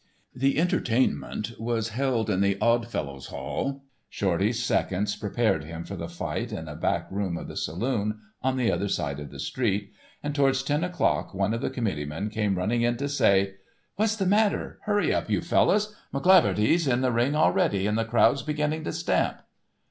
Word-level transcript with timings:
The 0.33 0.57
"entertainment" 0.57 1.51
was 1.59 1.89
held 1.89 2.27
in 2.27 2.41
the 2.41 2.57
Odd 2.59 2.87
Fellows' 2.87 3.27
Hall. 3.27 3.83
Shorty's 4.09 4.63
seconds 4.63 5.15
prepared 5.15 5.63
him 5.63 5.83
for 5.83 5.95
the 5.95 6.09
fight 6.09 6.51
in 6.51 6.67
a 6.67 6.75
back 6.75 7.05
room 7.11 7.37
of 7.37 7.47
the 7.47 7.55
saloon, 7.55 8.19
on 8.41 8.57
the 8.57 8.71
other 8.71 8.87
side 8.87 9.19
of 9.19 9.29
the 9.29 9.37
street, 9.37 9.91
and 10.23 10.33
towards 10.33 10.63
ten 10.63 10.83
o'clock 10.83 11.35
one 11.35 11.53
of 11.53 11.61
the 11.61 11.69
committeemen 11.69 12.31
came 12.31 12.57
running 12.57 12.81
in 12.81 12.97
to 12.97 13.07
say: 13.07 13.57
"What's 13.95 14.15
the 14.15 14.25
matter? 14.25 14.79
Hurry 14.85 15.13
up, 15.13 15.29
you 15.29 15.39
fellows, 15.39 15.95
McCleaverty's 16.11 16.87
in 16.87 17.01
the 17.01 17.11
ring 17.11 17.35
already, 17.35 17.85
and 17.85 17.95
the 17.95 18.03
crowd's 18.03 18.41
beginning 18.41 18.83
to 18.85 18.91
stamp." 18.91 19.41